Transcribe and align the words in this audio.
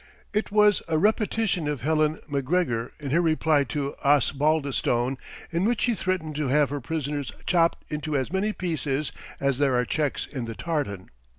It 0.33 0.49
was 0.51 0.81
a 0.87 0.97
repetition 0.97 1.67
of 1.67 1.81
Helen 1.81 2.17
Macgregor, 2.27 2.91
in 2.99 3.11
her 3.11 3.21
reply 3.21 3.63
to 3.65 3.93
Osbaldistone 4.03 5.19
in 5.51 5.63
which 5.63 5.81
she 5.81 5.93
threatened 5.93 6.33
to 6.37 6.47
have 6.47 6.71
her 6.71 6.81
prisoners 6.81 7.31
"chopped 7.45 7.85
into 7.87 8.17
as 8.17 8.33
many 8.33 8.51
pieces 8.51 9.11
as 9.39 9.59
there 9.59 9.75
are 9.75 9.85
checks 9.85 10.25
in 10.25 10.45
the 10.45 10.55
tartan." 10.55 11.11